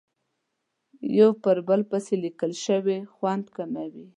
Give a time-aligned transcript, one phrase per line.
[1.19, 4.05] یو په بل پسې لیکل شوې وي خوند کموي.